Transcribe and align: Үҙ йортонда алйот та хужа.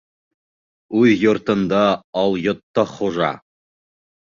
Үҙ 1.01 1.11
йортонда 1.25 1.83
алйот 2.23 2.65
та 2.79 2.89
хужа. 2.95 3.31